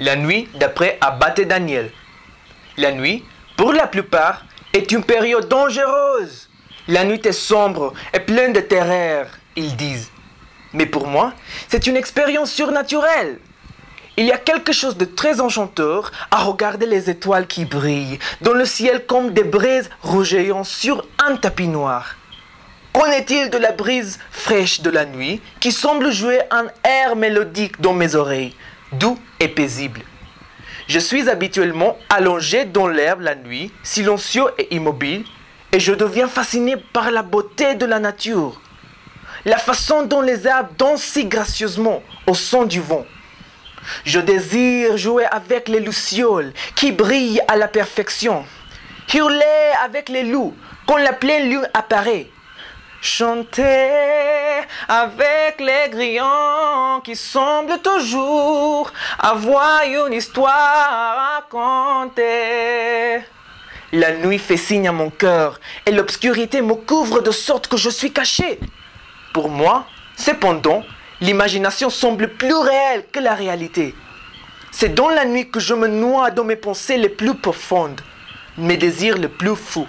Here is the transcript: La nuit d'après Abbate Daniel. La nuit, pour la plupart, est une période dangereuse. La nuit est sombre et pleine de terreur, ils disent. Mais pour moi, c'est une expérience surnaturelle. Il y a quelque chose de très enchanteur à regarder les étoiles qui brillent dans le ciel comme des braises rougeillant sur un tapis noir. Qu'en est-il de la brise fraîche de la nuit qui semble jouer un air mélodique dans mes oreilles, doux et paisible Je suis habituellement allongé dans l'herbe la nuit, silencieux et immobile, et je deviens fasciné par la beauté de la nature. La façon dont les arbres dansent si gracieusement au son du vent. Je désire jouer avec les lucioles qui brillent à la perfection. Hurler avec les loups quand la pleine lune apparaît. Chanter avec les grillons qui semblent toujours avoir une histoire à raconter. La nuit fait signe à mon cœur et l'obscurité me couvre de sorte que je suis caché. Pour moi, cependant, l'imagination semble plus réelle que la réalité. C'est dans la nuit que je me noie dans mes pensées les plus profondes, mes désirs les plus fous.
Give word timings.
La 0.00 0.16
nuit 0.16 0.48
d'après 0.54 0.98
Abbate 1.00 1.42
Daniel. 1.42 1.92
La 2.76 2.90
nuit, 2.90 3.24
pour 3.56 3.72
la 3.72 3.86
plupart, 3.86 4.44
est 4.72 4.90
une 4.90 5.04
période 5.04 5.48
dangereuse. 5.48 6.48
La 6.88 7.04
nuit 7.04 7.20
est 7.24 7.32
sombre 7.32 7.94
et 8.12 8.18
pleine 8.18 8.52
de 8.52 8.58
terreur, 8.58 9.28
ils 9.54 9.76
disent. 9.76 10.10
Mais 10.72 10.86
pour 10.86 11.06
moi, 11.06 11.32
c'est 11.68 11.86
une 11.86 11.96
expérience 11.96 12.50
surnaturelle. 12.50 13.38
Il 14.16 14.26
y 14.26 14.32
a 14.32 14.38
quelque 14.38 14.72
chose 14.72 14.96
de 14.96 15.04
très 15.04 15.40
enchanteur 15.40 16.10
à 16.32 16.42
regarder 16.42 16.86
les 16.86 17.08
étoiles 17.08 17.46
qui 17.46 17.64
brillent 17.64 18.18
dans 18.40 18.52
le 18.52 18.64
ciel 18.64 19.06
comme 19.06 19.32
des 19.32 19.44
braises 19.44 19.90
rougeillant 20.02 20.64
sur 20.64 21.06
un 21.24 21.36
tapis 21.36 21.68
noir. 21.68 22.16
Qu'en 22.92 23.06
est-il 23.06 23.50
de 23.50 23.58
la 23.58 23.70
brise 23.70 24.18
fraîche 24.32 24.80
de 24.80 24.90
la 24.90 25.04
nuit 25.04 25.40
qui 25.60 25.70
semble 25.70 26.10
jouer 26.10 26.40
un 26.50 26.66
air 26.82 27.14
mélodique 27.14 27.80
dans 27.80 27.92
mes 27.92 28.16
oreilles, 28.16 28.54
doux 28.98 29.18
et 29.40 29.48
paisible 29.48 30.00
Je 30.88 30.98
suis 30.98 31.28
habituellement 31.28 31.98
allongé 32.08 32.64
dans 32.64 32.88
l'herbe 32.88 33.22
la 33.22 33.34
nuit, 33.34 33.72
silencieux 33.82 34.46
et 34.58 34.74
immobile, 34.74 35.24
et 35.72 35.80
je 35.80 35.92
deviens 35.92 36.28
fasciné 36.28 36.76
par 36.92 37.10
la 37.10 37.22
beauté 37.22 37.74
de 37.74 37.86
la 37.86 37.98
nature. 37.98 38.60
La 39.44 39.58
façon 39.58 40.04
dont 40.04 40.20
les 40.20 40.46
arbres 40.46 40.70
dansent 40.78 41.02
si 41.02 41.26
gracieusement 41.26 42.02
au 42.26 42.34
son 42.34 42.64
du 42.64 42.80
vent. 42.80 43.04
Je 44.04 44.20
désire 44.20 44.96
jouer 44.96 45.24
avec 45.26 45.68
les 45.68 45.80
lucioles 45.80 46.52
qui 46.74 46.92
brillent 46.92 47.42
à 47.48 47.56
la 47.56 47.68
perfection. 47.68 48.44
Hurler 49.12 49.72
avec 49.84 50.08
les 50.08 50.22
loups 50.22 50.54
quand 50.86 50.96
la 50.96 51.12
pleine 51.12 51.50
lune 51.50 51.68
apparaît. 51.74 52.28
Chanter 53.00 54.43
avec 54.88 55.60
les 55.60 55.90
grillons 55.90 57.00
qui 57.02 57.16
semblent 57.16 57.80
toujours 57.80 58.92
avoir 59.18 59.82
une 59.84 60.12
histoire 60.12 60.50
à 60.50 61.36
raconter. 61.36 63.24
La 63.92 64.12
nuit 64.12 64.38
fait 64.38 64.56
signe 64.56 64.88
à 64.88 64.92
mon 64.92 65.10
cœur 65.10 65.60
et 65.86 65.92
l'obscurité 65.92 66.62
me 66.62 66.74
couvre 66.74 67.20
de 67.20 67.30
sorte 67.30 67.68
que 67.68 67.76
je 67.76 67.90
suis 67.90 68.12
caché. 68.12 68.58
Pour 69.32 69.48
moi, 69.48 69.86
cependant, 70.16 70.82
l'imagination 71.20 71.90
semble 71.90 72.28
plus 72.28 72.54
réelle 72.54 73.04
que 73.12 73.20
la 73.20 73.34
réalité. 73.34 73.94
C'est 74.72 74.94
dans 74.94 75.08
la 75.08 75.24
nuit 75.24 75.48
que 75.48 75.60
je 75.60 75.74
me 75.74 75.86
noie 75.86 76.32
dans 76.32 76.42
mes 76.42 76.56
pensées 76.56 76.96
les 76.96 77.08
plus 77.08 77.34
profondes, 77.36 78.00
mes 78.58 78.76
désirs 78.76 79.16
les 79.16 79.28
plus 79.28 79.54
fous. 79.54 79.86